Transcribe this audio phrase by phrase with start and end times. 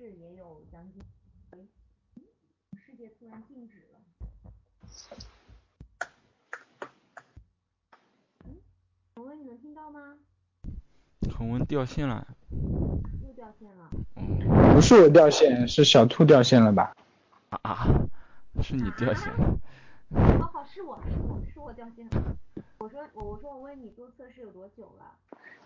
[0.00, 1.02] 室也有将近，
[2.74, 4.00] 世界突然静止了。
[8.46, 8.56] 嗯，
[9.14, 10.16] 恒温你能听到吗？
[11.30, 12.26] 恒温掉线了。
[13.22, 13.90] 又掉线了。
[14.14, 14.72] 哦。
[14.74, 16.96] 不是我掉线，是小兔掉线了吧？
[17.50, 17.86] 啊啊！
[18.62, 19.60] 是你掉线了。
[20.14, 22.36] 哦好，是我是我是我掉线了。
[22.78, 25.12] 我说我我说我问你做测试有多久了？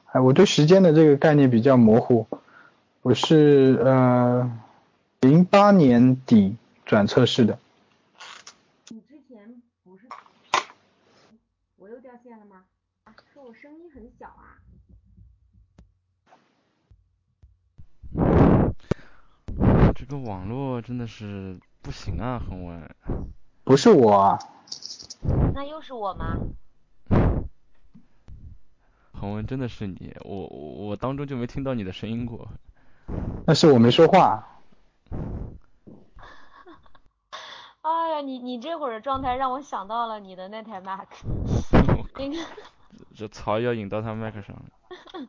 [0.07, 2.27] 哎，我对时间的这个概念比较模糊。
[3.05, 4.51] 我是呃
[5.21, 6.57] 零八年底
[6.87, 7.59] 转测试的。
[8.89, 10.09] 你之前不是？
[11.77, 12.65] 我又掉线了吗？
[13.35, 14.57] 说我声音很小啊。
[19.95, 22.91] 这个网络真的是不行啊，恒文。
[23.65, 24.39] 不是我。
[25.53, 26.39] 那又是我吗？
[29.13, 32.49] 恒文真的是你，我我我当中就没听到你的声音过。
[33.47, 34.61] 那是我没说话。
[37.83, 41.09] 哎呀，你你这会儿的状态让我想到了你的那台 Mac。
[43.15, 44.63] 这槽要引到他麦克上了。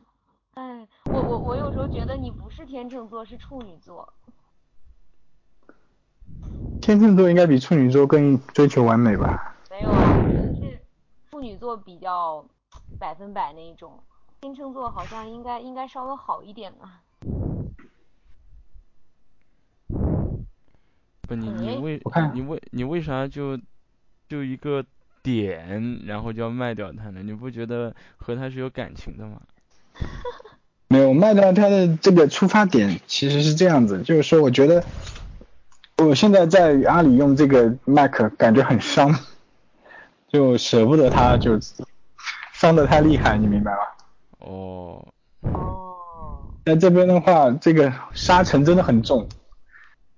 [0.54, 4.10] 哎，我我我有时候觉得你不是天秤座，是处女座。
[6.80, 9.54] 天秤座应该比处女座更追求完美吧？
[9.68, 10.80] 没有啊，我觉得是
[11.30, 12.46] 处女座比较
[12.98, 14.02] 百分百那一种，
[14.40, 17.02] 天秤座好像应该应该稍微好一点啊。
[21.26, 22.00] 不，你你为
[22.34, 23.58] 你为你为啥就
[24.28, 24.84] 就一个
[25.22, 27.22] 点，然后就要卖掉它呢？
[27.22, 29.40] 你不觉得和它是有感情的吗？
[30.88, 34.84] 没有卖掉它的这个出发点其实是这样子，就是说我觉得
[35.98, 39.12] 我现在在阿里用这个 Mac 感觉很伤，
[40.28, 41.58] 就舍不得它，就
[42.52, 43.78] 伤的太厉害，你明白吗？
[44.38, 45.08] 哦。
[45.42, 46.44] 哦。
[46.64, 49.28] 那这边的话，这个沙尘真的很重。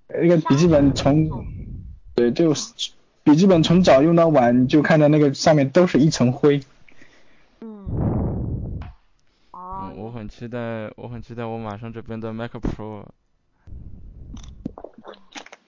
[0.09, 1.29] 那个笔记本从，
[2.15, 2.91] 对，就是
[3.23, 6.59] 笔记本从早用到晚，就看到那个上面都是一层灰。
[7.61, 7.87] 嗯。
[9.51, 13.05] 哦，我很期待，我很期待我马上这边的 Mac Pro。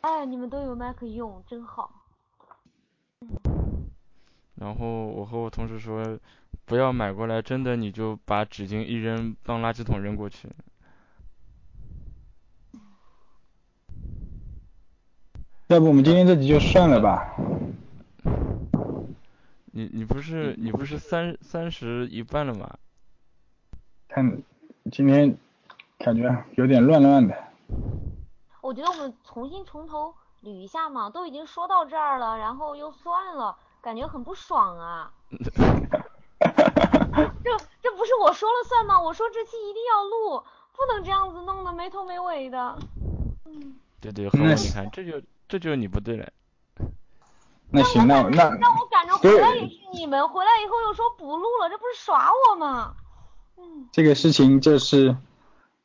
[0.02, 1.92] 哎，你们都有 Mac 用，真好。
[4.56, 6.18] 然后我和我同事说，
[6.66, 10.50] 不要买过来，真的你就把纸巾一扔，当垃圾桶扔过去。
[15.72, 17.34] 要不我们今天这集就算了吧。
[19.72, 22.70] 你你不是你不是三三十一半了吗？
[24.10, 24.44] 看，
[24.92, 25.38] 今天
[25.98, 27.34] 感觉有点乱乱的。
[28.60, 35.10] 我觉得我们重新从头捋一下嘛，都已经说到这儿了，然后又算了，感觉很不爽啊。
[36.42, 39.02] 这这不是我说了算吗？
[39.02, 40.44] 我说这期一定要录，
[40.74, 42.78] 不能这样子弄的没头没尾的。
[43.46, 43.76] 嗯。
[44.02, 45.22] 对对，和我你看这就。
[45.52, 46.32] 这就是你不对了。
[47.72, 52.96] 那行，那那让我赶着回来也是你们，回来以后又说不录了，这不是耍我吗？
[53.58, 53.90] 嗯。
[53.92, 55.14] 这个事情就是，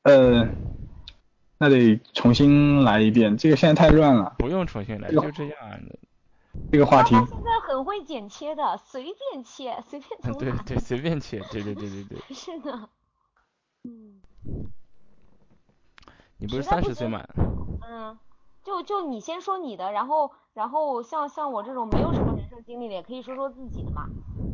[0.05, 0.49] 呃，
[1.59, 4.37] 那得重新来一遍，这个现在太乱了。
[4.39, 5.57] 不用重新来，就这样。
[6.71, 7.17] 这个话题。
[7.17, 12.19] 现在很会剪切的，随便切，随便从对对，随便切，对对对对对。
[12.33, 12.89] 是的。
[13.83, 14.23] 嗯。
[16.39, 17.27] 你不是三十岁吗？
[17.89, 18.17] 嗯。
[18.67, 24.07] 就就你先说你的，然后然后像像我这种没有什么人生经历的，也可以说说自己的嘛，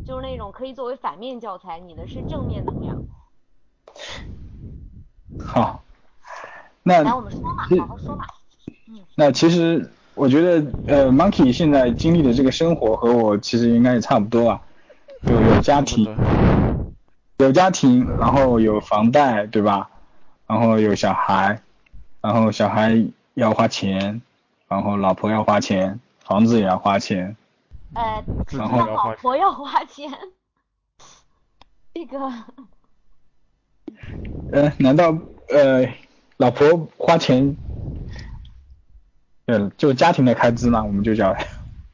[0.05, 3.01] 就是那种可以作为反面教材，你的是正面能量。
[5.39, 5.81] 好，
[6.83, 8.23] 那来我们说嘛，好好说嘛。
[8.85, 9.03] 嗯。
[9.15, 14.61] 那其实我觉得呃，Monkey 现在经历的这个生活和我其实应该也差不多啊，
[15.23, 16.15] 有有家庭，
[17.39, 19.89] 有家庭，然后有房贷，对吧？
[20.45, 21.63] 然后有小孩，
[22.21, 23.03] 然后小孩。
[23.33, 24.21] 要花钱，
[24.67, 27.35] 然后老婆要花钱，房子也要花钱。
[27.93, 30.11] 呃，然后老婆要花钱，
[31.93, 32.19] 这个。
[34.51, 35.17] 呃，难道
[35.49, 35.87] 呃，
[36.37, 37.57] 老婆花钱，
[39.45, 40.83] 呃，就家庭的开支嘛？
[40.83, 41.35] 我们就叫。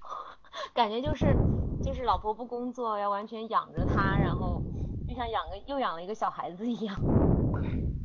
[0.73, 1.35] 感觉就是
[1.83, 4.61] 就是老婆不工作，要完全养着他，然后
[5.07, 6.95] 就像养个又养了一个小孩子一样。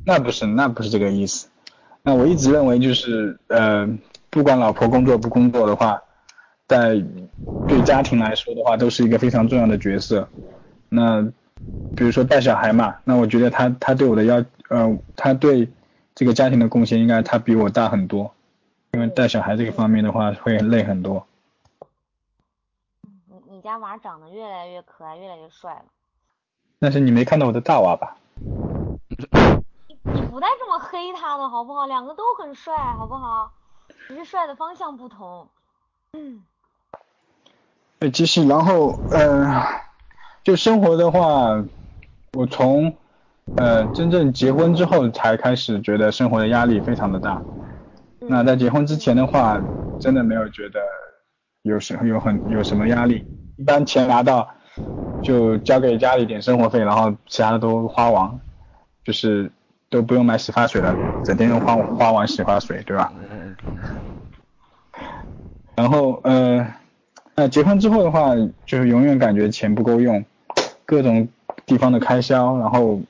[0.05, 1.49] 那不是，那不是这个意思。
[2.05, 3.89] 那我一直认为就是，呃，
[4.29, 5.99] 不管老婆工作不工作的话，
[6.67, 7.03] 在
[7.65, 10.29] 对家庭来说的话，都是一个非常重要的角色。
[10.87, 11.23] 那
[11.95, 14.35] 比如说带小孩嘛，那我觉得他他对我的要，
[14.69, 15.67] 呃，他对
[16.13, 18.31] 这个家庭的贡献应该他比我大很多，
[18.91, 21.25] 因为带小孩这个方面的话会累很多。
[23.01, 25.85] 你你家娃长得越来越可爱，越来越帅了。
[26.77, 28.15] 但是你没看到我的大娃吧？
[30.35, 30.41] 你不。
[30.41, 31.85] 带这么黑他的好不好？
[31.85, 33.53] 两个都很帅，好不好？
[34.09, 35.47] 只是帅的方向不同。
[36.11, 36.43] 嗯。
[37.99, 39.63] 对，其实然后呃，
[40.43, 41.63] 就生活的话，
[42.33, 42.97] 我从
[43.55, 47.45] 呃真正结婚之后才开始觉得生活的压力非常的大。
[48.19, 49.65] 那在结婚之前的话，
[49.99, 50.81] 真的没有觉得
[51.61, 54.49] 有什有很有什么压力，一般钱拿到
[55.21, 58.41] 就交给家里点生活费，然后其他的都花完，
[59.05, 59.51] 就是
[59.89, 63.11] 都不用买洗发水了，整天用花花完洗发水，对吧？
[65.75, 66.73] 然后呃。
[67.37, 68.33] 那结婚之后的话，
[68.65, 70.23] 就是永远感觉钱不够用，
[70.85, 71.27] 各种
[71.65, 73.01] 地方的开销，然后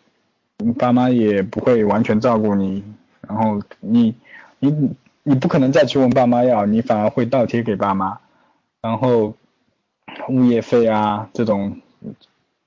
[0.80, 2.84] 爸妈也不会完全照顾你，
[3.22, 4.16] 然后你
[4.58, 8.18] 你你不可能再去问爸妈要，你反而会倒贴给爸妈，
[8.82, 9.36] 然后
[10.30, 11.80] 物业费啊这种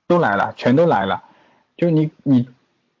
[0.07, 1.21] 都来了，全都来了，
[1.75, 2.47] 就你你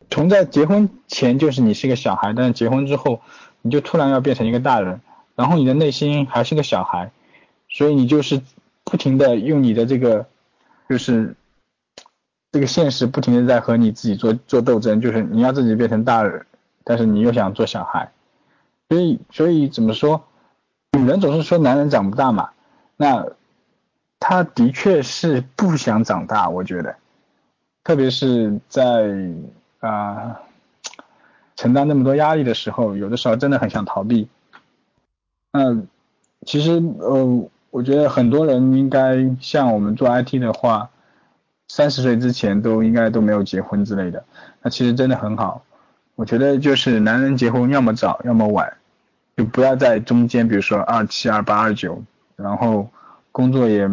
[0.09, 3.21] 从在结婚前就是你是个小孩，但是结婚之后
[3.61, 5.01] 你就突然要变成一个大人，
[5.35, 7.11] 然后你的内心还是个小孩。
[7.71, 8.41] 所以你就是
[8.83, 10.25] 不停的用你的这个，
[10.89, 11.35] 就是
[12.51, 16.47] 这个现实不停的在和你自己做做斗争，就是你要自己变成大人，
[16.83, 18.11] 但是你又想做小孩，
[18.89, 20.23] 所以所以怎么说，
[20.97, 22.49] 女人总是说男人长不大嘛，
[22.97, 23.23] 那
[24.19, 26.95] 他的确是不想长大，我觉得，
[27.83, 29.07] 特别是在
[29.79, 30.41] 啊
[31.55, 34.27] 承担那么多压力的时候，有的时候真的很想逃避，
[35.51, 35.87] 嗯，
[36.45, 37.49] 其实呃。
[37.71, 40.89] 我觉得很多人应该像我们做 IT 的话，
[41.67, 44.25] 三十岁之前都应该都没有结婚之类的，
[44.63, 45.63] 那其实真的很好。
[46.15, 48.73] 我觉得就是男人结婚要么早要么晚，
[49.37, 52.01] 就不要在中间，比如说二七二八二九，
[52.35, 52.89] 然后
[53.31, 53.87] 工作也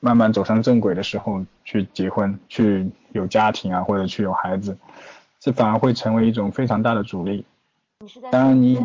[0.00, 4.74] 慢慢走上正轨的时候去结婚，去有家庭啊或者去有孩子，
[5.40, 7.44] 这反而会成为一种非常大的阻力。
[8.30, 8.78] 当然你，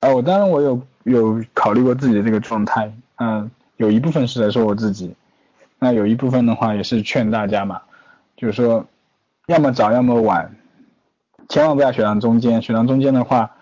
[0.00, 2.92] 啊我当然我有有考虑过自己的这个状态。
[3.16, 5.14] 嗯，有一部分是在说我自己，
[5.78, 7.82] 那有一部分的话也是劝大家嘛，
[8.36, 8.84] 就是说，
[9.46, 10.56] 要么早要么晚，
[11.48, 12.60] 千万不要选到中间。
[12.60, 13.52] 选到中间的话，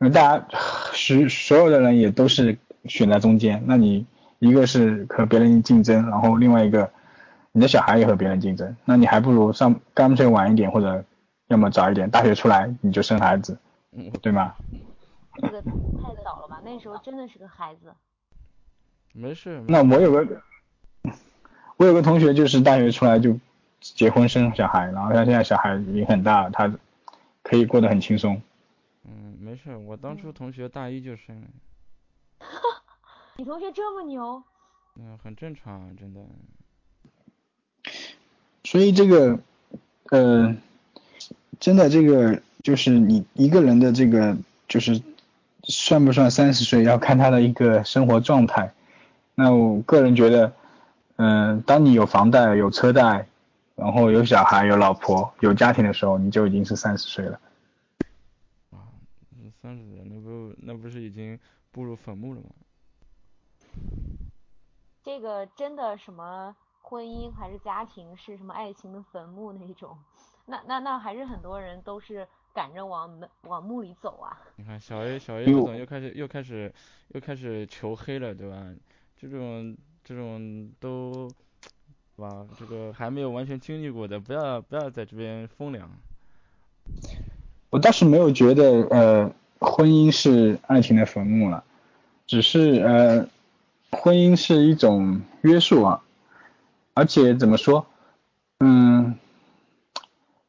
[0.00, 0.46] 因为大家
[0.92, 4.06] 所所有的人也都是选在中间，那你
[4.38, 6.90] 一个是和别人竞争，然后另外一个
[7.52, 11.04] 你的小孩也和别人竞争，那你还不如上干脆晚一点，或者
[11.48, 13.58] 要么早一点，大学出来你就生孩子，
[13.92, 14.54] 嗯对吗？
[15.36, 16.60] 这个太早了吧？
[16.64, 17.92] 那时候真的是个孩子。
[19.12, 19.62] 没事。
[19.66, 20.42] 那我有个，
[21.76, 23.38] 我有个同学就是大学出来就
[23.80, 26.72] 结婚生小孩，然后他现在小孩已经很大，他
[27.42, 28.40] 可以过得很轻松。
[29.04, 31.46] 嗯，没事，我当初同学大一就生了。
[33.36, 34.42] 你同学这么牛？
[34.96, 36.20] 嗯，很正常，真的。
[38.64, 39.38] 所以这个，
[40.10, 40.54] 呃，
[41.60, 44.36] 真的这个就是你一个人的这个
[44.68, 45.00] 就是
[45.64, 48.72] 算不算三十岁，要看他的一个生活状态。
[49.34, 50.52] 那我个人觉得，
[51.16, 53.26] 嗯，当你有房贷、有车贷，
[53.76, 57.40] 然后有小孩、有老婆、有家庭的时候，你就已经是三十岁了。
[58.70, 58.86] 啊，
[59.62, 61.38] 三十岁，那不那不是已经
[61.70, 62.50] 步入坟墓了吗？
[65.04, 69.96] 这个真的什么婚姻还是家庭是什么爱情的坟墓那种？
[70.48, 74.36] 那那那还是很多人都是赶着往门往墓里走啊。
[74.56, 76.72] 你看小 A 小 A 总又开始又开始
[77.08, 78.56] 又开始求黑了，对吧？
[79.20, 81.28] 这种这种都，
[82.16, 85.90] 哇，这个还没有完全经历过的，不要不要在这边风凉。
[87.70, 89.30] 我倒是没有觉得呃
[89.60, 91.62] 婚姻是爱情的坟墓了，
[92.26, 93.28] 只是呃
[93.90, 96.02] 婚姻是一种约束啊，
[96.94, 97.84] 而且怎么说，
[98.60, 99.18] 嗯，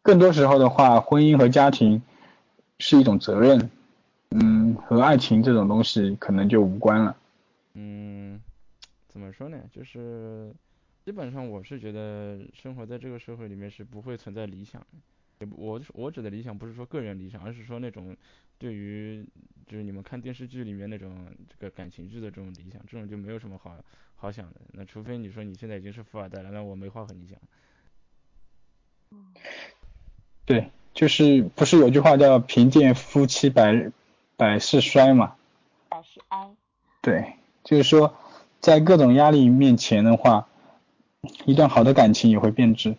[0.10, 2.02] 更多时候的话，婚姻和家庭
[2.80, 3.70] 是一种责任，
[4.32, 7.16] 嗯，和爱情这种东西可能就无关了。
[7.76, 8.42] 嗯。
[9.08, 9.62] 怎么说呢？
[9.72, 10.52] 就是
[11.06, 14.84] 基本上我是觉得生活在这个社会里面是不会存在理想。
[15.56, 18.18] 我我指的理想不是说个人理想，而是说那种
[18.58, 19.24] 对于
[19.68, 21.16] 就是你们看电视剧里面那种
[21.48, 23.78] 这个感情剧的这种理想，这种就没有什么好
[24.16, 24.62] 好想的。
[24.72, 27.40] 那除非你说你现在已经是富二代了，那我没话和你讲。
[30.50, 33.92] 对，就是不是有句话叫贫贱夫妻百
[34.36, 35.36] 百事衰嘛？
[35.88, 36.50] 百事哀。
[37.02, 38.16] 对，就是说。
[38.62, 40.50] 在各种压力面前的话，
[41.46, 42.94] 一段好的感情也会变质。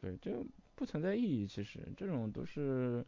[0.00, 0.30] 对，这
[0.76, 1.48] 不存在意义。
[1.48, 3.04] 其实这种都是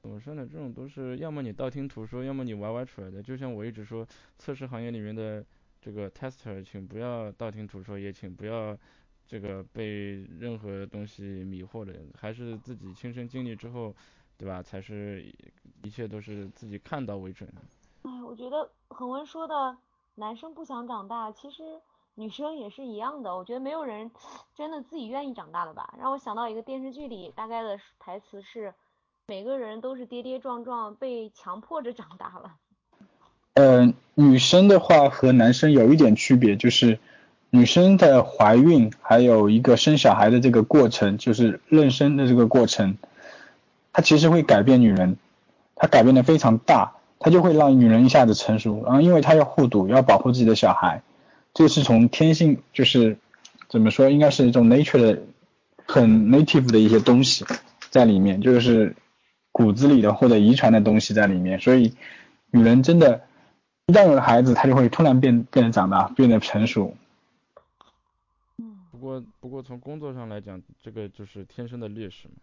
[0.00, 0.48] 怎么说呢？
[0.50, 3.22] 这种都是要么你道听途说，要么你歪歪出来的。
[3.22, 4.08] 就像我一直说，
[4.38, 5.44] 测试行业里面的
[5.82, 8.74] 这个 tester，请不要道听途说，也请不要
[9.26, 13.94] 这个被任何东西迷惑了，还是自己亲身经历之后。
[14.38, 14.60] 对吧？
[14.60, 15.24] 才是
[15.84, 17.48] 一切都是自己看到为准。
[18.02, 19.76] 哎，我觉得恒文说的
[20.16, 21.62] 男生不想长大，其实
[22.16, 23.36] 女生也是一样的。
[23.36, 24.10] 我觉得没有人
[24.56, 25.94] 真的自己愿意长大的吧？
[25.96, 28.74] 让我想到一个电视剧里大概的台词是：
[29.26, 32.56] 每个人都是跌跌撞撞被强迫着长大了。
[33.54, 36.98] 呃，女生的话和男生有一点区别，就是
[37.54, 42.96] 女生的怀孕还有一个生小孩的这个过程，就是妊娠的这个过程，
[43.92, 45.18] 它其实会改变女人，
[45.76, 51.02] 它改变的非常大，它就会让女人一下子成熟，然后因为她要护犊，要保护自己的小孩，
[51.52, 53.18] 这是从天性，就是
[53.68, 55.22] 怎么说，应该是一种 nature 的
[55.86, 57.44] 很 native 的一些东西
[57.90, 58.96] 在里面，就是
[59.52, 61.92] 骨子里的或者遗传的东西在里面，所以
[62.50, 63.20] 女人真的。
[63.88, 66.94] 一旦有了孩子，他就会突然变变得长大，变得成熟。
[69.02, 72.34] 过不过从工作上来讲，这个就是天生的劣势嘛。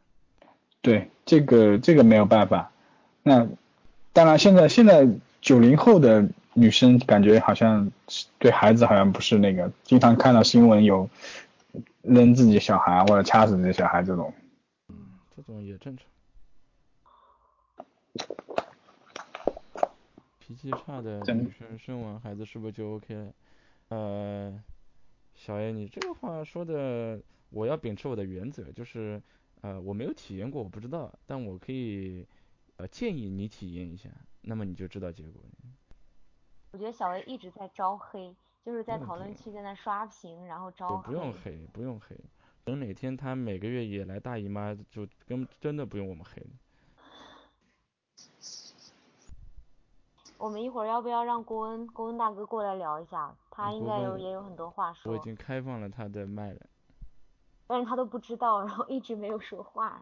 [0.81, 2.71] 对，这个这个没有办法。
[3.23, 3.47] 那
[4.13, 5.07] 当然，现在现在
[5.41, 7.91] 九零后的女生感觉好像
[8.37, 11.09] 对孩子好像不是那个，经常看到新闻有
[12.01, 14.33] 扔自己小孩或者掐死自己小孩这种。
[14.89, 14.95] 嗯，
[15.35, 16.05] 这种也正常。
[20.39, 23.33] 脾气差的女生生完孩子是不是就 OK 了？
[23.89, 24.59] 呃，
[25.39, 27.17] 小 A，你这个话说的，
[27.49, 29.23] 我要秉持我的原则，就是
[29.61, 32.27] 呃我没有体验过，我不知道，但我可以
[32.75, 34.09] 呃建议你体验一下，
[34.41, 35.41] 那么你就知道结果。
[36.73, 41.05] 我觉得小 A 一直在招黑，就是在讨论区在那刷屏，然后招黑。
[41.05, 42.17] 不用黑，不用黑，
[42.65, 46.49] 等哪天他每个月也来大姨妈，就跟真的不用我们黑了。
[50.39, 53.35] 我们一会儿要不要让郭恩郭恩大哥过来聊一下？
[53.51, 55.11] 他应该有也有很多话说。
[55.11, 56.61] 我已经开放了他的麦了。
[57.67, 60.01] 但是他都不知道，然后一直没有说话。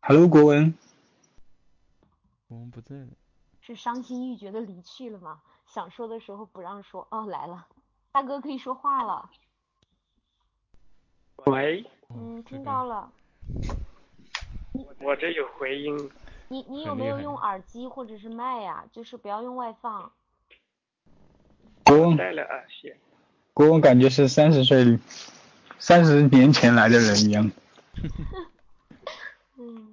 [0.00, 0.72] Hello，郭文。
[2.48, 3.08] 郭文不在了。
[3.60, 5.42] 是伤心欲绝的离去了吗？
[5.66, 7.06] 想说的时候不让说。
[7.10, 7.68] 哦，来了，
[8.10, 9.30] 大哥可以说话了。
[11.44, 11.84] 喂。
[12.08, 13.12] 嗯，听到了。
[15.00, 16.10] 我这有回音。
[16.48, 18.84] 你你有没有用耳机或者是麦呀？
[18.90, 20.10] 就是不要用外放。
[21.84, 22.94] 国文带了耳机。
[23.52, 24.98] 国文感觉是三十岁，
[25.78, 27.50] 三十年前来的人一样。
[29.56, 29.92] 嗯，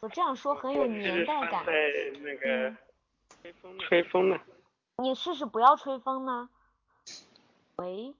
[0.00, 1.66] 我这样说很有年代感。
[1.66, 1.72] 在
[2.20, 2.76] 那个
[3.42, 4.38] 吹风吹风呢。
[4.96, 6.48] 你试试不要吹风呢。
[7.76, 8.14] 喂。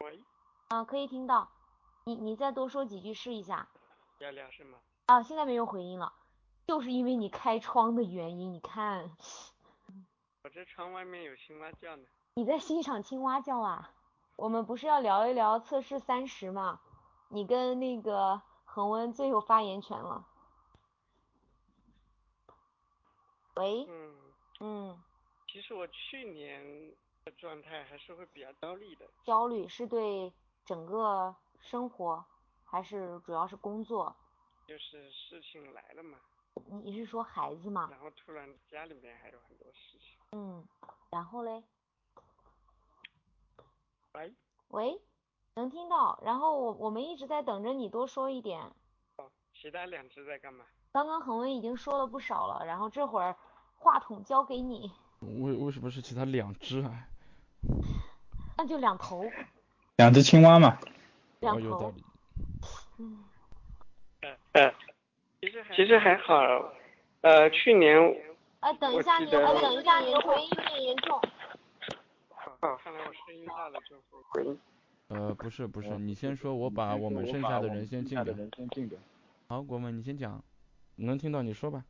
[0.00, 0.20] 喂。
[0.68, 1.50] 啊，可以听到。
[2.04, 3.68] 你你再多说几句试一下。
[4.18, 4.78] 要聊是吗？
[5.06, 6.12] 啊，现在没有回音了。
[6.72, 9.14] 就是因为你开窗的原因，你看。
[10.42, 12.04] 我这窗外面有青蛙叫呢。
[12.32, 13.92] 你在欣赏青蛙叫啊？
[14.36, 16.80] 我们不是要聊一聊测试三十吗？
[17.28, 20.26] 你跟那个恒温最有发言权了。
[23.56, 23.84] 喂。
[23.86, 24.14] 嗯。
[24.60, 25.02] 嗯。
[25.48, 26.90] 其实我去年
[27.26, 29.06] 的状态还是会比较焦虑的。
[29.24, 30.32] 焦虑是对
[30.64, 32.24] 整个生活，
[32.64, 34.16] 还是主要是工作？
[34.66, 36.16] 就是事情来了嘛。
[36.84, 37.88] 你是说孩子吗？
[37.90, 40.18] 然后突然家里面还有很多事情。
[40.32, 40.66] 嗯，
[41.10, 41.62] 然后嘞？
[44.12, 44.34] 喂？
[44.68, 45.00] 喂？
[45.54, 46.18] 能听到？
[46.22, 48.72] 然后我我们一直在等着你多说一点。
[49.16, 50.64] 哦，其他两只在干嘛？
[50.92, 53.36] 刚刚恒温已经说了不少了，然后这会儿
[53.76, 54.92] 话筒交给你。
[55.20, 57.06] 为为什么是其他两只啊？
[58.58, 59.24] 那就两头。
[59.96, 60.78] 两只青蛙嘛。
[61.40, 61.94] 两头。
[62.98, 63.24] 嗯。
[64.52, 64.74] 嗯。
[65.74, 66.72] 其实还好，
[67.22, 67.98] 呃，去年。
[68.60, 71.20] 呃，等一下，你哎，等一下，你的回音有点严重。
[72.60, 74.56] 好，看来我声音大了就回音。
[75.08, 78.32] 呃，不是不是，你先说，我把我们剩下的人先进掉。
[79.48, 80.40] 好，国文你先讲，
[80.94, 81.84] 能听到你说吧。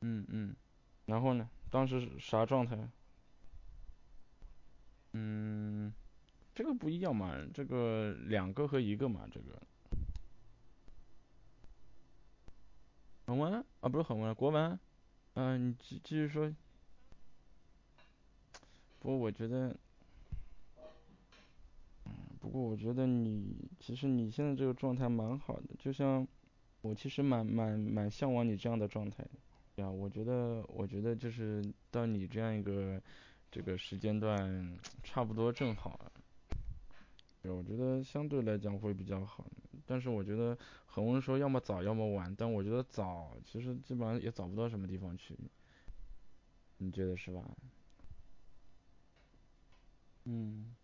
[0.00, 0.56] 嗯嗯，
[1.04, 1.46] 然后呢？
[1.70, 2.78] 当时啥状态？
[5.12, 5.92] 嗯，
[6.54, 9.60] 这个不一样嘛，这个两个和一个嘛，这个。
[13.26, 14.78] 恒温啊，不是恒温，国文，
[15.34, 16.48] 嗯，你继继续说。
[19.00, 19.76] 不过我觉得，
[22.04, 26.24] 嗯，不过我觉得你其实你现在这个状态蛮好的，就像
[26.82, 29.26] 我其实蛮蛮蛮向往你这样的状态。
[29.74, 33.02] 对啊，我觉得我觉得就是到你这样一个
[33.50, 35.98] 这个时间段，差不多正好。
[37.42, 39.44] 我觉得相对来讲会比较好，
[39.86, 45.36] 但是我觉得恒温说要么早要么晚，但我觉得早其实基本上也早不到什么地方去，
[46.78, 47.56] 你觉得是吧？
[50.24, 50.74] 嗯，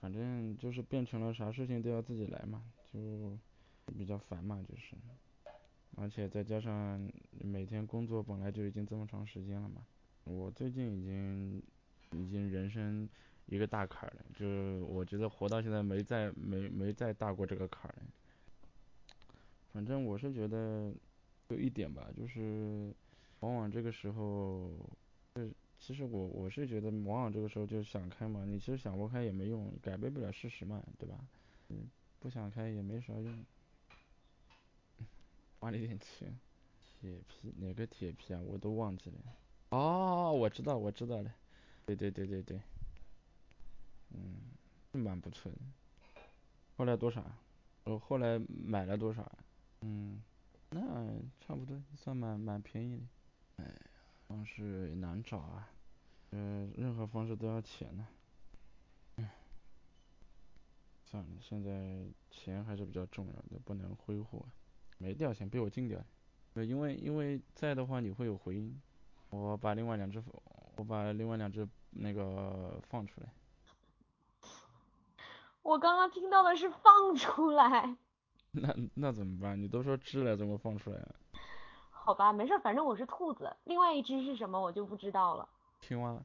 [0.00, 3.38] 反正就是变成了啥事情都要自己来嘛，就
[3.98, 4.96] 比较烦嘛，就是。
[5.96, 9.84] 而且再加上每天工作本来就已经这么长时间了嘛，
[10.24, 11.62] 我最近已经
[12.12, 13.06] 已经人生
[13.46, 18.02] 一个大坎儿了，就是我觉得活到现在没再没没再大过这个坎了。
[19.72, 20.92] 反正我是觉得
[21.48, 22.92] 有一点吧，就是
[23.40, 24.70] 往往这个时候，
[25.34, 25.48] 就
[25.78, 31.18] 其实我我是觉得往往这个时候就是想开嘛，你其实想不开也没用，改变不了事实嘛，对吧？
[31.68, 33.44] 嗯，不想开也没啥用。
[35.60, 36.38] 花了一点钱，
[37.00, 38.40] 铁皮哪个铁皮啊？
[38.42, 39.16] 我都忘记了。
[39.70, 41.34] 哦，我知道，我知道了。
[41.86, 42.60] 对对对对对，
[44.10, 44.36] 嗯，
[44.92, 45.58] 蛮不错的。
[46.76, 47.24] 后来多少？
[47.84, 49.30] 我后来买了多少？
[49.82, 50.22] 嗯，
[50.70, 50.80] 那
[51.40, 53.02] 差不多算蛮蛮便宜的。
[53.56, 53.74] 哎呀，
[54.28, 55.68] 方式也难找啊，
[56.30, 58.06] 嗯，任何方式都要钱呢。
[59.16, 59.30] 唉，
[61.06, 64.44] 算了，现在钱还是比较重要的，不能挥霍。
[64.98, 66.06] 没掉钱，被我禁掉了。
[66.52, 68.80] 对，因为因为在的话你会有回音。
[69.30, 70.22] 我把另外两只，
[70.76, 73.32] 我把另外两只那个放出来。
[75.62, 77.96] 我刚刚听到的是放出来。
[78.54, 79.60] 那那怎么办？
[79.60, 81.14] 你都说吃了，怎么放出来了？
[81.90, 83.56] 好吧，没事，反正我是兔子。
[83.64, 85.48] 另外一只是什么，我就不知道了。
[85.80, 86.16] 青蛙。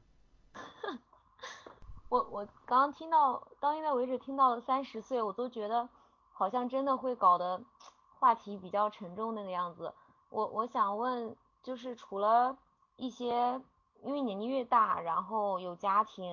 [2.08, 5.88] 我我刚刚听到，到现在为止听到了三十岁，我都觉得
[6.32, 7.60] 好像真的会搞得
[8.18, 9.92] 话题比较沉重那个样子。
[10.30, 12.56] 我我想问，就是除了
[12.96, 13.60] 一些，
[14.02, 16.28] 因为年纪越大，然后有家庭，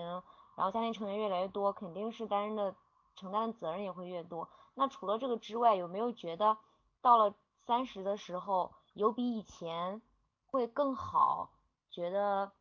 [0.56, 2.74] 然后家庭成员越来越多，肯定是担任的
[3.16, 4.48] 承担的责任也会越多。
[4.76, 6.58] 那除了这个之外，有没有觉得
[7.02, 10.02] 到了三十的时候，有比以前
[10.46, 11.52] 会更好？
[11.92, 12.52] 觉得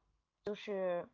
[0.44, 1.08] 就是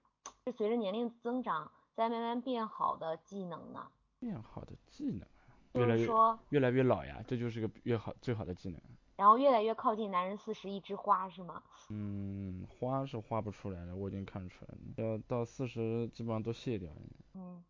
[0.44, 3.90] 是随着年龄增长在慢慢变好的技能呢？
[4.18, 5.26] 变好的技能，
[5.72, 8.80] 就是说越来越老呀，这就是个越好最好的技能。
[9.16, 11.62] 然后越来越靠近男人四十一枝花是吗？
[11.90, 14.78] 嗯，花是花不出来的，我已经看出来了。
[14.96, 17.00] 要到四十基本上都卸掉了。
[17.34, 17.64] 嗯，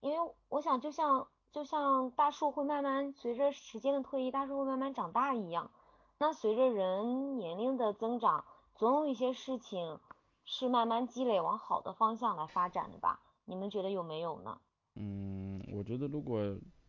[0.00, 5.70] 因为我想就像就像大树会慢慢随着时间的推移，大树会慢慢长大一样。
[6.18, 10.00] 那随着人年龄的增长，总有一些事情
[10.44, 13.20] 是慢慢积累往好的方向来发展的吧？
[13.44, 14.60] 你们觉得有没有呢？
[14.96, 16.40] 嗯，我觉得如果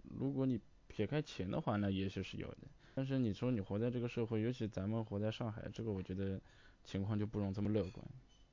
[0.02, 2.62] 如果你撇开钱的话，那也许是有的。
[2.96, 6.42] 但是你说你活在这个社会，尤其咱们活在上海，这个我觉得
[6.84, 8.04] 情况就不容这么乐观。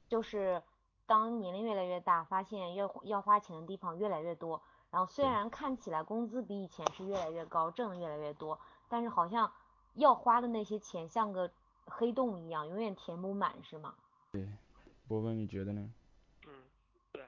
[0.09, 0.63] 就是
[1.07, 4.61] 当年龄越来越大，发现要要花钱的地方越来越多，
[4.93, 9.51] 然后虽然看起来工资比以前是越来越高，挣的越来越多，但是好像
[9.95, 11.51] 要花的那些钱像个
[11.87, 13.95] 黑洞一样，永远填不满，是吗？
[14.33, 14.47] 对，
[15.09, 15.91] 波波你觉得呢？
[16.47, 16.53] 嗯，
[17.11, 17.25] 对。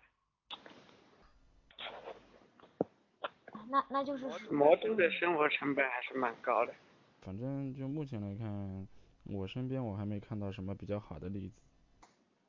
[3.70, 6.74] 那那就是魔都的生活成本还是蛮高的。
[7.22, 8.86] 反正就目前来看，
[9.24, 11.62] 我身边我还没看到什么比较好的例子。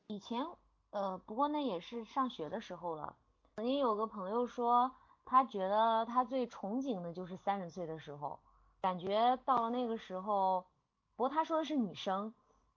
[0.07, 0.45] 以前，
[0.89, 3.15] 呃，不过那也是上学的时候了。
[3.55, 4.91] 曾经有个朋友说，
[5.25, 8.39] 他觉得他最憧憬的就是三十岁的时候，
[8.81, 10.65] 感觉到了那个时候，
[11.15, 12.33] 不过他说的是女生，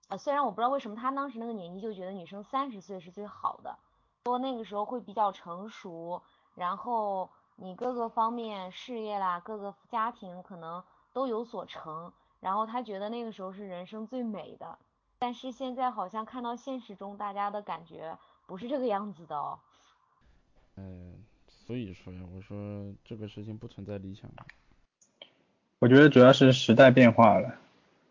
[0.09, 3.77] 呃，虽然我不知道为什么他当时那个年纪就觉得女生三十岁是最好的，
[4.25, 6.21] 说那个时候会比较成熟，
[6.55, 10.83] 然后你各个方面事业啦，各个家庭可能。
[11.11, 14.77] 都有所成，然后他觉得那个时候是人生最美的，
[15.17, 19.59] 但是现在好像看到现实中大家的感觉不是这个样子的哦。
[20.75, 21.18] 嗯，
[21.69, 24.27] 所以说呀，我说这个事情不存在理想。
[25.77, 27.47] 我觉得主要是时代变化了。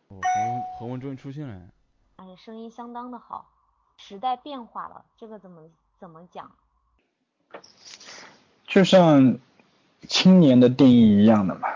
[0.07, 1.61] 哦，何文何文终于出现了。
[2.18, 3.51] 哎，声音相当的好。
[3.97, 5.62] 时代变化了，这个怎么
[5.99, 6.53] 怎么讲？
[8.64, 9.38] 就像
[10.07, 11.68] 青年的定义一样的嘛。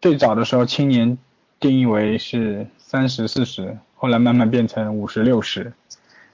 [0.00, 1.18] 最早的时候，青年
[1.60, 5.74] 定义为是三十四十，后来慢慢变成五十六十，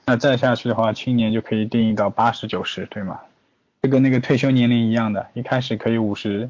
[0.05, 3.19] 那再下去的话，青年就可以定义到八十九十，对吗？
[3.81, 6.49] 这跟那个退休年龄一样的，一开始可以五十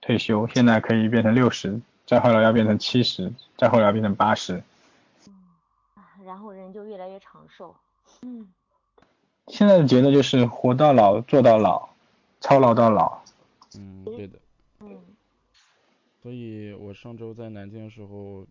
[0.00, 4.62] 退休，现在可以变成六十，再后来要变成七十，再后来要变成八十。
[5.26, 5.34] 嗯，
[6.24, 7.74] 然后人就越来越长寿。
[8.22, 8.48] 嗯。
[9.48, 11.88] 现在的节奏就是活到老，做到老，
[12.40, 13.20] 操劳到老。
[13.76, 14.38] 嗯，对的。
[14.80, 15.00] 嗯
[16.22, 18.46] 所以我上周在南京的时候，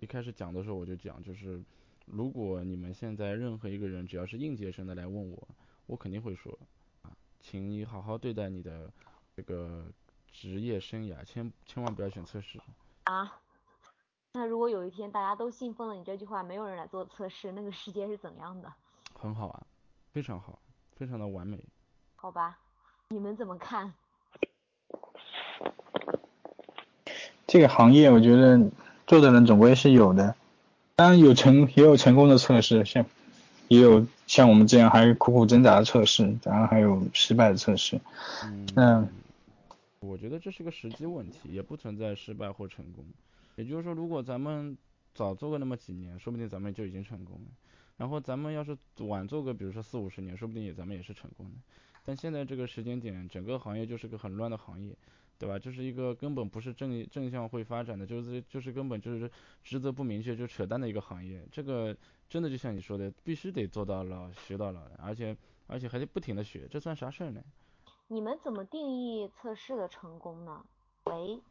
[0.00, 1.62] 一开始讲的时候我就讲，就是
[2.06, 5.48] 如果你们现在任何一个人只要是应届生的来问我，
[5.86, 6.81] 我肯定会说，啊，
[7.42, 8.88] 请你好好对待你的
[9.36, 9.84] 这个
[10.30, 12.60] 职业生涯，千千万不要选测试。
[13.04, 13.40] 啊？
[14.32, 18.72] 那如果有一天大家都信奉了你这句话，没有人来做测试，那个世界是怎样的？
[19.12, 19.66] 很好啊，
[20.12, 20.58] 非常好，
[20.96, 21.62] 非常的完美。
[22.14, 22.58] 好吧，
[23.08, 23.92] 你们怎么看？
[27.46, 28.70] 这个行业我觉得
[29.06, 30.34] 做的人总归是有的，
[30.96, 33.04] 当然有成也有成功的测试，像
[33.72, 37.98] 也有像我们这样还苦苦挣扎的测试，然后还有失败的测试。
[38.76, 39.08] 嗯，
[40.00, 43.02] 我觉得这是个时机问题，也不存在失败或成功。
[43.56, 44.76] 也就是说，如果咱们
[45.14, 47.50] 早做个那么几年，说不定咱们就已经成功了。
[47.96, 51.52] 然后咱们要是晚做个，比如说四五十年，说不定也咱们也是成功的。
[52.04, 54.94] 但现在这个时间点，整个行业就是个很乱的行业，
[55.42, 55.58] 对吧？
[55.58, 59.28] 就是一个根本不是正正向会发展的，就是就是根本就是
[59.64, 61.44] 职责不明确就扯淡的一个行业。
[61.50, 61.96] 这个
[62.28, 67.42] 真的就像你说的，必须得做到老学到老，而且而且还得不停的学，这算啥事儿呢？
[68.06, 70.64] 你们怎么定义测试的成功呢？
[71.06, 71.42] 喂，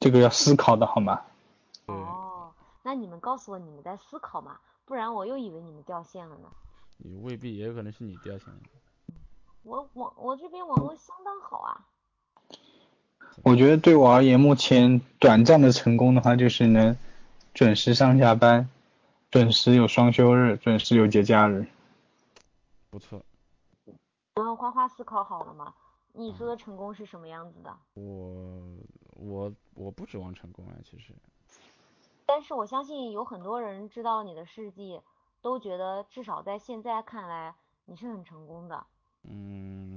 [0.00, 1.20] 这个要思考的好吗？
[1.84, 4.58] 哦，那你们告诉我你们在思考嘛？
[4.86, 6.50] 不然我又以为你们掉线了呢。
[6.96, 8.60] 你未必，也有可能是你掉线了。
[9.62, 11.86] 我网我这边网络相当好啊。
[13.42, 16.96] 我觉得对我而言，目前短暂的成功的话，就是能
[17.52, 18.68] 准时上下班，
[19.30, 21.66] 准时有双休日，准时有节假日。
[22.90, 23.20] 不错。
[24.36, 25.74] 然后花花思考好了吗？
[26.12, 27.76] 你说的成功是什么样子的？
[27.94, 28.62] 我
[29.16, 31.12] 我我不指望成功啊，其实。
[32.24, 35.00] 但是我相信有很多人知道你的事迹，
[35.42, 38.86] 都觉得至少在现在看来你是很成功的。
[39.24, 39.93] 嗯，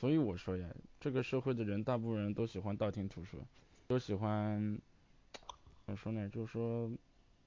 [0.00, 0.66] 所以我说呀，
[0.98, 3.38] 这个社会的人大部分人都喜欢道听途说，
[3.86, 4.80] 都喜欢
[5.84, 6.26] 怎么说呢？
[6.26, 6.90] 就是说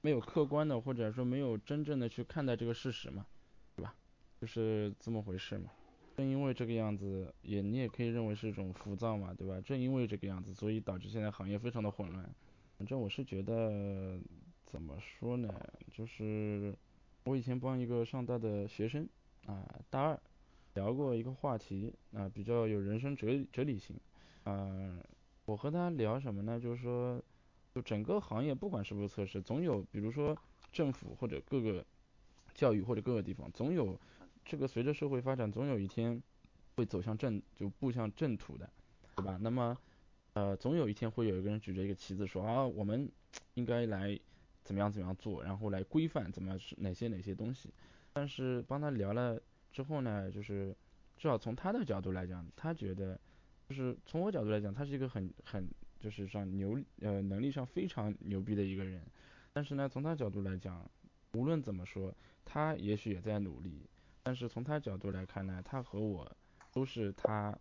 [0.02, 3.26] 没有客观的或者说没有真正的去看待这个事实嘛，
[3.74, 3.92] 对吧？
[4.40, 5.68] 就是这么回事嘛。
[6.16, 9.60] 正因为这个样子，也你也可以认为是一种浮躁嘛，对吧？
[9.60, 12.24] 正因为这个样子，所以导致现在行业非常的混乱。
[12.78, 14.16] 反正我是觉得，
[14.64, 15.52] 怎么说呢？
[15.90, 16.72] 就是
[17.24, 19.08] 我以前帮一个上大的学生
[19.46, 20.20] 啊，大二
[20.74, 23.98] 聊过一个话题啊，比较有人生哲哲理性。
[24.44, 25.02] 嗯，
[25.44, 26.60] 我和他聊什么呢？
[26.60, 27.20] 就是说，
[27.74, 30.36] 就整个行业不管是不是测试，总有比如说
[30.72, 31.84] 政府或者各个
[32.54, 33.98] 教育或者各个地方，总有
[34.44, 36.22] 这个随着社会发展，总有一天
[36.76, 38.68] 会走向正就步向正途的，
[39.16, 39.38] 对吧？
[39.40, 39.76] 那么。
[40.36, 43.08] 呃，总有一天会有一个人举着一个旗子说啊，我们
[43.54, 44.18] 应该来
[44.64, 47.72] 怎么样怎么样做，然后来规范怎么样是哪些哪些东西。
[48.12, 49.40] 但是帮他聊了
[49.74, 50.74] 之后呢，就是
[51.18, 53.20] 至少从他的角度来讲，他觉得
[53.68, 55.68] 就是从我角度来讲，他是一个很很
[56.00, 59.04] 就是上牛呃能力上非常牛逼的一个人。
[59.52, 60.90] 但是呢，从他角度来讲，
[61.32, 63.84] 无论怎么说，他也许也在努力。
[64.22, 66.34] 但是从他角度来看呢，他和我
[66.72, 67.54] 都是他。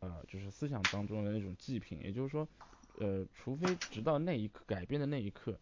[0.00, 2.46] 呃，就是思想当中的那种祭品，也就是说，
[2.98, 5.58] 呃，除非直到那一刻改变的那一刻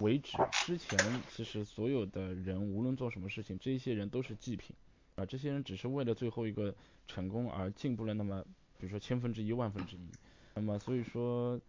[0.00, 0.98] 为止，之前
[1.30, 4.74] 其实所有的人无论做什么事情，这些人都是祭品，
[5.16, 6.74] 啊，这些人只是为了最后一个
[7.06, 8.42] 成功而进步了那么，
[8.78, 10.10] 比如说千分之一、万分之一，
[10.54, 11.60] 那么所以说，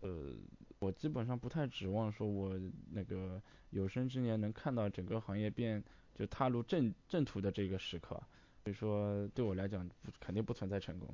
[0.00, 0.32] 呃，
[0.78, 2.58] 我基本上不太指望说我
[2.90, 5.82] 那个有生之年能看到整个行业变
[6.14, 8.14] 就踏入正正途的这个时刻，
[8.62, 9.88] 所以说对我来讲
[10.20, 11.08] 肯定不存在成功。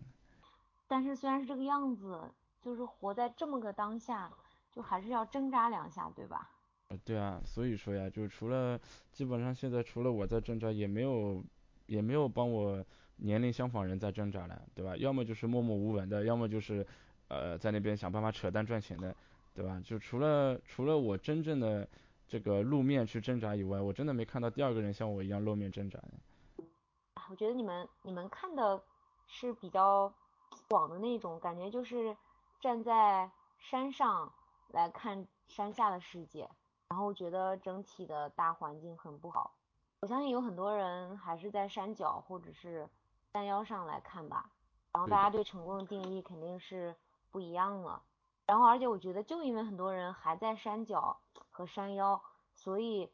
[0.87, 2.21] 但是虽然是这个样子，
[2.61, 4.31] 就是活在这么个当下，
[4.71, 6.51] 就还是要挣扎两下，对吧？
[6.89, 8.79] 呃，对啊，所以说呀，就除了
[9.13, 11.45] 基本上现在除了我在挣扎，也没有
[11.89, 12.83] 也没有帮我
[13.17, 14.97] 年龄相仿人在挣扎了，对吧？
[14.97, 16.87] 要么就是默默无闻的，要么就是
[17.27, 19.13] 呃在那边想办法扯淡赚钱的，
[19.53, 19.83] 对吧？
[19.85, 21.89] 就除了除了我真正的
[22.29, 26.65] 这个露面去挣扎以外，我真的没看到第二个人像我一样露面挣扎的。
[27.29, 28.81] 我觉得你们你们看的
[29.27, 30.13] 是比较。
[30.67, 32.17] 广的那种感觉就是
[32.61, 34.31] 站在山上
[34.73, 36.49] 来看山下的世界，
[36.89, 39.55] 然后觉得整体的大环境很不好。
[40.01, 42.89] 我相信有很多人还是在山脚或者是
[43.33, 44.51] 山腰上来看吧，
[44.93, 46.95] 然后大家对成功的定义肯定是
[47.31, 48.03] 不一样了。
[48.47, 51.19] 然后而且我觉得就因为很多人还在山脚
[51.51, 52.23] 和山腰，
[52.55, 53.11] 所以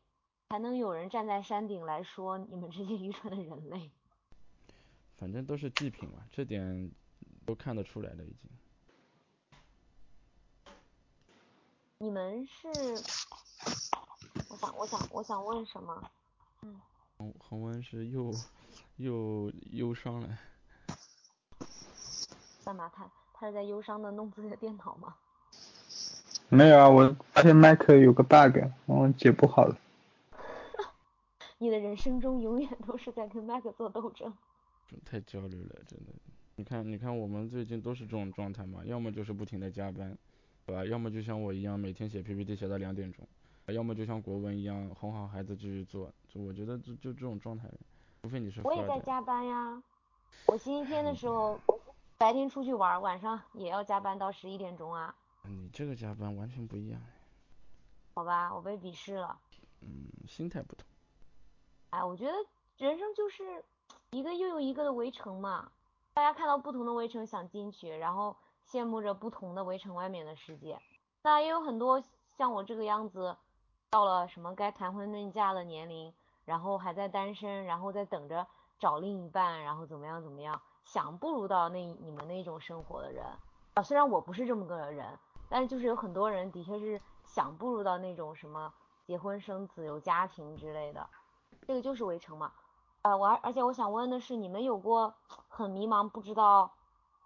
[0.50, 3.90] 才能有人站在山顶来说你们这些愚蠢的人类。
[5.16, 6.90] 反正都是祭品嘛，这点。
[7.46, 8.50] 都看得出来了，已经。
[11.98, 12.68] 你们是，
[14.48, 16.10] 我想，我想，我想问什么？
[16.64, 16.80] 嗯。
[17.18, 18.32] 恒恒温是又
[18.96, 20.38] 又忧伤了。
[22.64, 22.90] 干嘛？
[22.94, 25.14] 他他是在忧伤的弄自己的电脑吗？
[26.48, 29.78] 没有啊，我发现麦克有个 bug，我解不好了。
[31.58, 34.32] 你的人生中永远都是在跟麦克做斗争。
[35.04, 36.12] 太焦虑了，真的。
[36.56, 40.16] 你看，你看，我们最近都是这种状态嘛，要么就是不停的加班，
[40.64, 40.84] 对吧？
[40.84, 43.26] 要么就像我一样，每天写 PPT 写到两点钟，
[43.72, 46.12] 要么就像国文一样哄好孩子继续做。
[46.28, 47.68] 就我觉得就就这种状态，
[48.22, 48.60] 除非你是。
[48.62, 49.82] 我也在加班呀，
[50.46, 51.58] 我星期天的时候
[52.18, 55.14] 白天出去玩，晚上也要加班到十一点钟啊。
[55.44, 57.00] 你这个加班完全不一样。
[58.14, 59.40] 好吧，我被鄙视了。
[59.80, 60.86] 嗯，心态不同。
[61.90, 62.32] 哎，我觉得
[62.78, 63.64] 人生就是
[64.10, 65.70] 一个又有一个的围城嘛，
[66.14, 68.36] 大家看到不同的围城想进去，然后
[68.68, 70.78] 羡慕着不同的围城外面的世界。
[71.22, 72.02] 那也有很多
[72.36, 73.36] 像我这个样子，
[73.94, 76.12] 到了什么该谈婚论嫁的年龄，
[76.44, 78.44] 然后还在单身，然后在等着
[78.76, 83.24] 找另一半，然后怎么样怎么样，想步入到那你们那种生活的人
[83.74, 83.84] 啊。
[83.84, 85.16] 虽然我不是这么个人，
[85.48, 88.74] 但是就是有很多人的确是想步入到那种什么
[89.06, 91.08] 结婚生子有家庭之类的。
[91.64, 92.50] 这个就是围城嘛，
[93.02, 95.14] 呃，我而而且我想问的是，你们有过
[95.48, 96.72] 很迷茫，不知道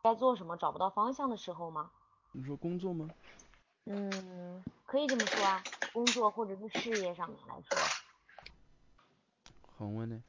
[0.02, 1.90] 该做什么，找不到方向的时候吗？
[2.32, 3.08] 你说工作吗？
[3.90, 5.62] 嗯，可以这么说啊，
[5.94, 7.78] 工作或者是事业上面来说。
[9.78, 10.20] 恒温呢，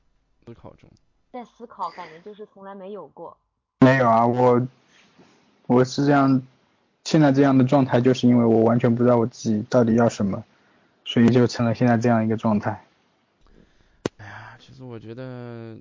[0.45, 0.89] 思考中。
[1.31, 3.35] 在思考，感觉就是从来没有过。
[3.81, 4.65] 没有啊，我
[5.67, 6.41] 我是这样，
[7.03, 10.41] 现在这样的状态，就是因为我完全不知道我自己到底要什么，
[11.03, 12.85] 所以就成了现在这样一个状态。
[14.17, 15.77] 哎呀其实我觉得，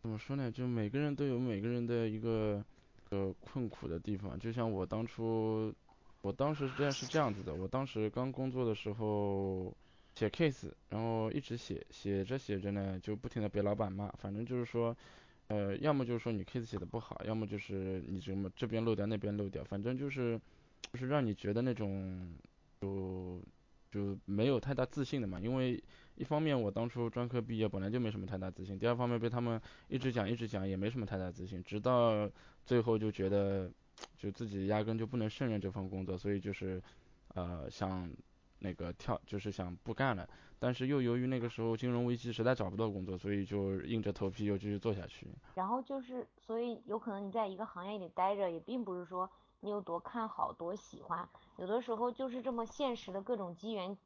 [0.00, 0.50] 怎么说呢？
[0.50, 2.62] 就每个人都有每个人的一个
[3.10, 4.38] 呃困苦的地方。
[4.38, 5.72] 就像我当初，
[6.26, 7.54] 我当时这样是这样子的。
[7.54, 9.72] 我当时刚工作的时候
[10.16, 14.08] 写 case，然后一直写，写着写着呢，就不停的被老板骂。
[14.18, 14.96] 反正就是说，
[15.46, 20.40] 呃，要么就是说你 case 写的不好，要么就是你什么这边漏掉那边漏掉，反正就是
[20.92, 22.34] 就是让你觉得那种
[22.80, 23.40] 就
[23.92, 25.82] 就没有太大自信的嘛，因为。
[26.18, 32.26] 一方面我当初专科毕业本来就没什么太大自信，第二方面被他们一直讲一直讲也没什么太大自信，直到
[32.64, 33.70] 最后就觉得
[34.18, 36.82] 就自己压根就不能胜任这份工作，所以就是
[37.34, 38.10] 呃想
[38.58, 40.28] 那个跳就是想不干了，
[40.58, 45.26] 但是又由于那个时候金融危机实在找不到工作，所以就硬着头皮又继续做下去。
[45.54, 49.30] 然后就是所以有可能你在一个行业里待着，也并不是说
[49.60, 53.96] 你有多看好多喜欢，有的时候就是这么现实的各种机缘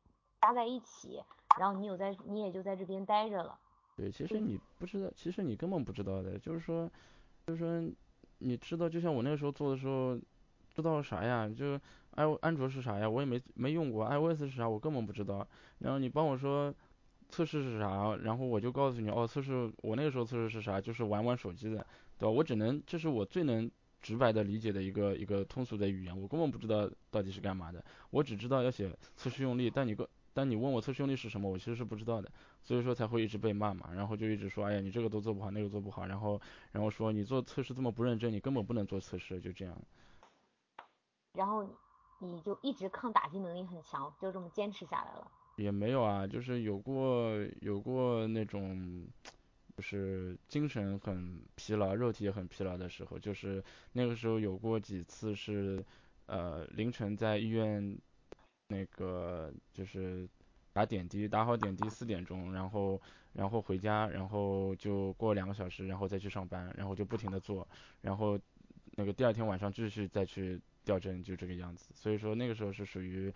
[0.41, 1.23] 加在一起。
[1.59, 3.59] 然后你有在，你也就在这边待着了。
[3.97, 6.89] 对，其实你不知道，其实你根本不知道的，就是说，
[7.45, 7.93] 就是说，
[8.41, 10.19] 你知道，就像我那个时候做的时候，
[10.75, 11.49] 知道啥呀？
[11.49, 11.81] 就
[12.13, 13.09] 安安卓是啥呀？
[13.09, 14.69] 我也没没用过，iOS 是啥？
[14.69, 15.47] 我根本不知道。
[15.79, 16.75] 然后你帮我说
[17.29, 20.81] 测试是啥，然后我就告诉你，哦，测试我那个时候测试是啥？
[20.81, 21.87] 就是玩玩手机的，
[22.19, 22.31] 对吧？
[22.31, 23.71] 我只能，这是我最能
[24.03, 30.09] 直白的理解的一个一个通俗的语言，我根本不知道到底是干嘛的，我只知道要写测试用例，但你个。
[30.33, 32.31] 但你问我测试用力是什么，我其实是不知道的，
[32.63, 36.41] 所以说才会一直被骂嘛，然后就一直说，哎呀，你这个都做不好，那个做不好，然后，
[36.71, 39.77] 然后说你做测试这么不认真，你根本不能做测试，就这样。
[41.35, 41.69] 然后
[42.21, 45.31] 你就一直抗打击能力很强，就这么坚持下来了。
[45.57, 49.05] 也没有啊，就是有过有过那种，
[49.77, 53.63] 就是精神很疲劳，肉体也很疲劳的时候，就是
[53.93, 55.85] 那个时候有过几次是，
[56.27, 57.99] 呃，凌晨在医院。
[58.71, 60.29] 那个就是
[60.73, 63.01] 打点滴，打好点滴四点钟，然后
[63.33, 67.67] 然后回家，然后就过两个小时，然后再去上班，然后就不停的做，
[68.01, 68.39] 然后
[68.93, 71.91] 那个第二天晚上继续再去吊针，就这个样子。
[71.95, 73.35] 所以说那个时候是属于，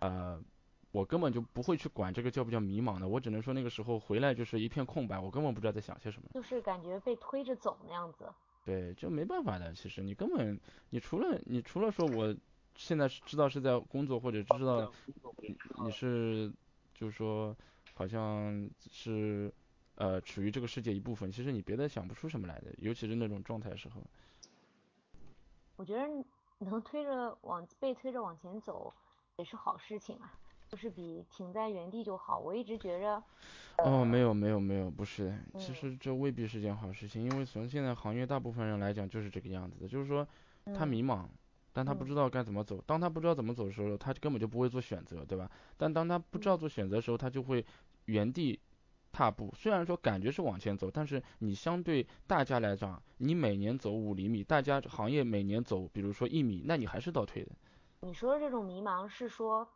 [0.00, 0.42] 呃，
[0.90, 6.28] 我根本就不会去管这个叫不叫迷茫的，我只能说那个时候回来就是一片空白，我根本不知道在想些什么。
[6.34, 8.28] 就是感觉被推着走那样子。
[8.64, 10.58] 对，就没办法的，其实你根本
[10.90, 12.34] 你除了你除了说我。
[12.74, 14.90] 现在是知道是在工作，或者知道
[15.78, 16.50] 你是，
[16.94, 17.54] 就是说，
[17.94, 19.52] 好像是
[19.96, 21.30] 呃处于这个世界一部分。
[21.30, 24.02] 其实你别的想不出什么来的，尤其是那种状态时候。
[25.76, 26.06] 我觉得
[26.58, 28.92] 能推着往被推着往前走
[29.36, 30.32] 也是好事情啊，
[30.68, 32.38] 就是比停在原地就好。
[32.38, 33.22] 我一直觉着。
[33.78, 40.26] 哦，没有没有没有，不是，其实这未必是件好事情，因为从现在行业大部分人来讲就是这个样子的，就是说
[40.74, 41.26] 他迷茫。
[41.72, 45.50] 但他不知道该怎么走，当他不知道怎么走的时候，他根本就不会做选择，对吧？
[45.76, 47.64] 但当他不知道做选择的时候，他就会
[48.06, 48.58] 原地
[49.10, 49.52] 踏步。
[49.56, 57.50] 虽然说感觉是往前走，但是你相对大家来讲，你每年走五厘米，大家行业每年走，比如说一米，那你还是倒退的。
[58.00, 59.66] 你说的这种迷茫是说，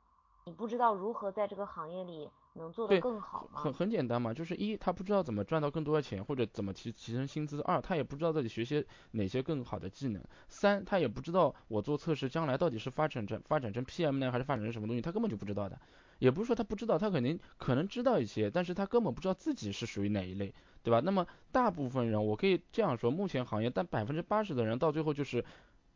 [0.46, 2.30] 你不知道如何在这个行业里。
[2.58, 3.60] 能做得更好吗？
[3.60, 15.78] 很很简单嘛，就是一他不知道怎么赚到更多的钱，或者怎么提提升薪资；二他也不知道到底学些哪些更好的技能；三他也不知道我做测试将来到底是发展成发展成 PM 呢，还是发展成什么东西，他根本就不知道的。
[16.18, 20.50] 也不是说他不知道，他肯定可能知道一些，但是他根本不知道自己是属于哪一类，
[20.82, 20.98] 对吧？
[21.04, 25.44] 那么大部分人，我可以这样说，目前行业但百分之八十的人到最后就是，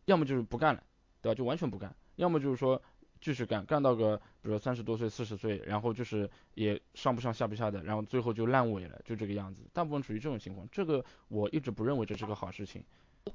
[0.05, 0.83] 要么就是不干了，
[1.23, 1.35] 对吧？
[1.35, 2.79] 就完全不干，要么就是说。
[3.21, 9.63] 继续干，干到个比如说三十多岁、四十岁，然后就是也上不上下不下的，然后最后就烂尾了，就这个样子。
[9.73, 12.83] 大部分处于这种情况，这个我一直不认为这是个好事情。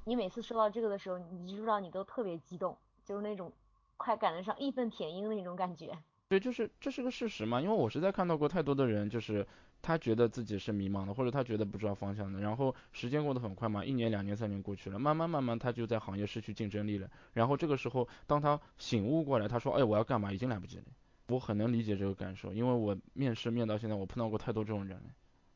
[0.04, 3.52] 你每次说到这个的时候，你知不知道你都特别激动，就是那种
[3.98, 5.96] 快赶得上义愤填膺的那种感觉。
[6.28, 9.46] 对，就是这是个事实嘛，因为我实在看到过太多的人，就是
[9.86, 20.86] 他觉得自己是迷茫的，或者他觉得不知道方向的，然后时间过得很快嘛，一年、两年、三年过去了，慢慢慢慢他就在行业失去竞争力了，然后这个时候当他醒悟过来，他说，哎，我要干嘛，已经来不及了。
[21.28, 25.06] 我很能理解这个感受，因为我面试面到现在，我碰到过太多这种人了。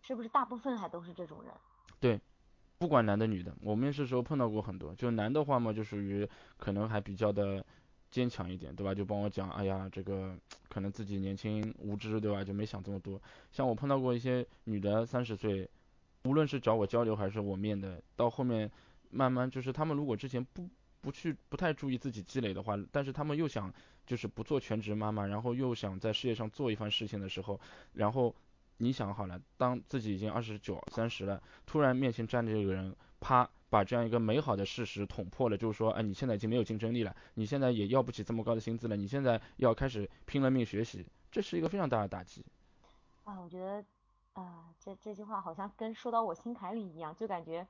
[0.02, 1.52] 是不是大部分还都是这种人？
[2.00, 2.20] 对，
[2.78, 4.94] 不管男的女的，我面试时候碰到过很多。
[4.96, 7.66] 就男的话嘛，就属于可能还比较的
[8.12, 8.94] 坚强一点，对吧？
[8.94, 10.36] 就帮我讲，哎呀，这个
[10.68, 12.44] 可能自己年轻无知，对吧？
[12.44, 13.22] 就没想这么多。
[13.52, 15.70] 像我碰到过一些女的三十岁，
[16.24, 18.70] 无论是找我交流还是我面的，到后面
[19.12, 20.68] 慢慢就是他们如果之前不
[21.02, 23.74] 不去不太注意自己积累的话，但是他们又想
[24.06, 27.60] 就是不做全职妈妈，然后又想在事业上做一番事情的时候，
[27.94, 28.36] 然后
[28.78, 42.44] 你想好了，当自己已经二十九三十了，突然面前站着一个人，啪把这样一个美好的事实捅破了，就是说，哎，你现在已经没有竞争力了，你现在也要不起这么高的薪资了，你现在要开始拼了命学习，这是一个非常大的打击。
[43.24, 43.84] 啊，我觉得
[44.34, 47.66] 啊，这这句话好像跟说到我心坎里一样，就感觉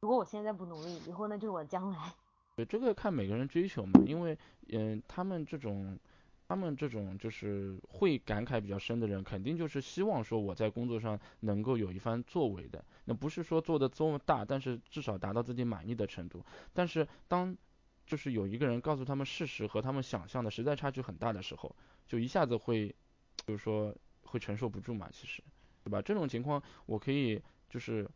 [0.00, 2.12] 如果我现在不努力，以后那就是我的将来。
[2.56, 4.36] 对，这个看每个人追求嘛，因为，
[4.68, 5.98] 嗯，他们这种，
[6.52, 16.44] 他们这种就是会感慨比较深的人，肯定就是希望说我在工作上能够有一番作为的，那不是说做的多么大，但是至少达到自己满意的程度。
[16.74, 17.56] 但是当
[18.04, 21.74] 就是有一个人告诉他们事实和他们想象的实在差距很大的时候，
[22.06, 22.94] 就一下子会，
[23.46, 25.42] 就是说会承受不住嘛，其实，
[25.82, 26.02] 对吧？
[26.02, 28.06] 这种情况我可以就是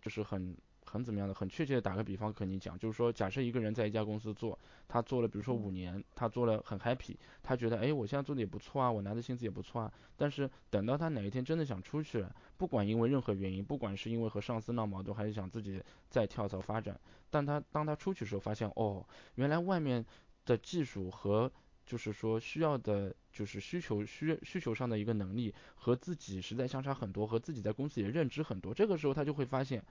[0.00, 0.56] 就是很。
[0.92, 9.90] 很怎么样的，很确切的打个比方跟你讲，就是说，假设一个人在一家公司做，他做了比如说五年，他做了很 happy，他觉得哎，我现在做的也不错啊，我拿的薪资也不错啊。
[10.18, 17.00] 但是等到他哪一天真的想出去了，不管因为任何原因，不管是因为和上司闹矛盾，还是想自己再跳槽发展，
[17.30, 19.02] 但他当他出去的时候发现，哦，
[19.36, 20.04] 原来外面
[20.44, 21.50] 的技术和
[21.86, 29.82] 就是说需要的，就是需求需需求上的一个能力和自己实在相差很多，和自己在公司也认知很多，这个时候他就会发现，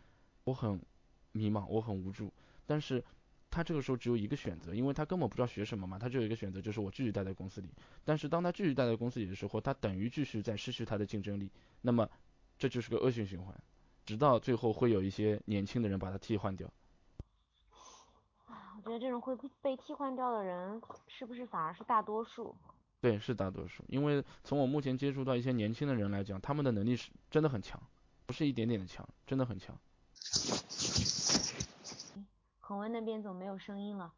[0.44, 0.82] 我很。
[1.34, 2.30] 迷茫，我很无助，
[2.66, 3.02] 但是
[3.50, 7.70] 他这个时候只有一个选择，因为他根本不知道学什么嘛，他只有一个选择，就是我继续待在公司里。
[8.04, 11.50] 但是当他继续待在公司里的时候，他等于继续在失去他的竞争力，
[11.80, 12.06] 那么
[12.58, 13.58] 这就是个恶性循环，
[14.06, 16.70] 直到最后会有一些年轻的人把他替换掉。
[18.50, 22.54] 我觉得这种会被替换掉的人，是不是反而是大多数？
[23.00, 27.82] 对，是大多数，因为从我目前接触到一些年轻的人来讲，他们的能力是真的很强，
[28.26, 29.74] 不是一点点的强，真的很强。
[32.60, 34.14] 恒文那边怎么没有声音了？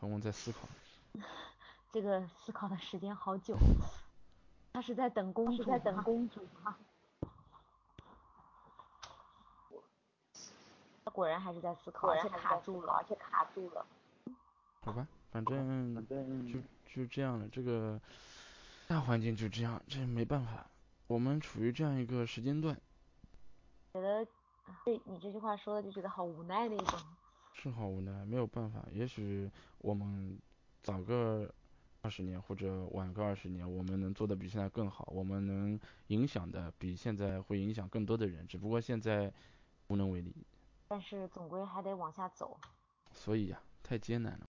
[0.00, 0.68] 恒温在思考。
[1.92, 3.56] 这个思考的时间好久。
[4.72, 6.76] 他是在等公主，在等公主吗？
[11.04, 13.86] 他果然还是在思考，而且卡住了，而且卡住了。
[14.80, 18.00] 好吧，反正反正就就这样了，这个
[18.88, 20.66] 大环境就这样，这没办法，
[21.06, 22.80] 我们处于这样一个时间段。
[23.92, 24.26] 觉得。
[24.84, 26.98] 这你这句话说的就觉得好无奈那种。
[27.52, 28.84] 是好无奈，没有办法。
[28.92, 30.38] 也许我们
[30.82, 31.52] 早个
[32.00, 38.46] 二十年或者晚个二十年，我们能做的比现在更好，我们能影响的比现在会影响更多的人。
[38.46, 39.32] 只不过现在
[39.88, 40.34] 无能为力。
[40.88, 42.58] 但是总归还得往下走。
[43.12, 44.40] 所以呀，太艰难了。